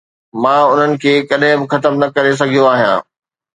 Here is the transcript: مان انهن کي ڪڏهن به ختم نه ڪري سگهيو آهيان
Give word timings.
مان 0.45 0.61
انهن 0.69 0.93
کي 1.03 1.13
ڪڏهن 1.29 1.61
به 1.65 1.69
ختم 1.75 1.93
نه 2.01 2.07
ڪري 2.17 2.33
سگهيو 2.43 2.69
آهيان 2.73 2.99